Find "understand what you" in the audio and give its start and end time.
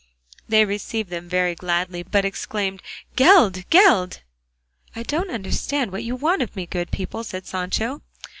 5.29-6.15